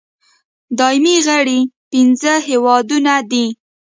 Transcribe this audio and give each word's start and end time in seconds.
دایمي 0.79 1.15
غړي 1.27 1.59
پنځه 1.91 2.33
هېوادونه 2.47 3.13
دي. 3.31 3.45